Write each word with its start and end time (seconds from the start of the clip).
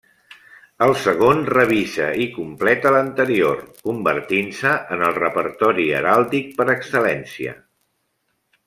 El 0.85 0.93
segon 1.01 1.43
revisa 1.55 2.07
i 2.23 2.27
completa 2.37 2.95
l'anterior, 2.97 3.61
convertint-se 3.91 4.75
en 4.97 5.07
el 5.11 5.17
repertori 5.23 5.87
heràldic 6.01 6.53
per 6.61 6.71
excel·lència. 6.79 7.57